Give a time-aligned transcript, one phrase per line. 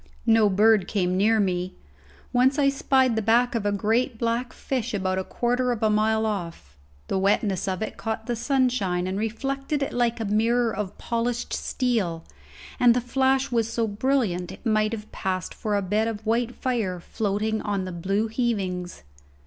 [0.25, 1.75] No bird came near me.
[2.33, 5.91] Once I spied the back of a great black fish about a quarter of a
[5.91, 6.75] mile off.
[7.07, 11.53] The wetness of it caught the sunshine and reflected it like a mirror of polished
[11.53, 12.25] steel,
[12.79, 16.55] and the flash was so brilliant it might have passed for a bed of white
[16.55, 19.03] fire floating on the blue heavings.